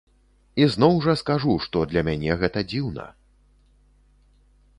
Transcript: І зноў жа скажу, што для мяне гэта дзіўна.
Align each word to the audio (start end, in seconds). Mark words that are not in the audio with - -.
І 0.63 0.65
зноў 0.75 0.95
жа 1.05 1.13
скажу, 1.21 1.53
што 1.65 1.83
для 1.91 2.01
мяне 2.07 2.31
гэта 2.41 2.59
дзіўна. 2.73 3.07